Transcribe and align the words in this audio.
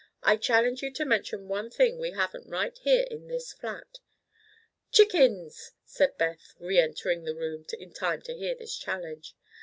"I 0.23 0.35
challenge 0.35 0.81
ye 0.81 0.89
to 0.93 1.05
mention 1.05 1.47
one 1.47 1.69
thing 1.69 1.99
we 1.99 2.09
haven't 2.09 2.49
right 2.49 2.75
here 2.75 3.03
in 3.11 3.27
this 3.27 3.53
flat." 3.53 3.99
"Chickens!" 4.91 5.73
said 5.85 6.17
Beth, 6.17 6.55
re 6.57 6.79
entering 6.79 7.23
the 7.23 7.35
room 7.35 7.67
in 7.77 7.93
time 7.93 8.23
to 8.23 8.33
hear 8.35 8.55
this 8.55 8.75
challenge. 8.75 9.35